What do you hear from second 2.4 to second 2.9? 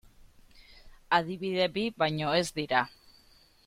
ez dira.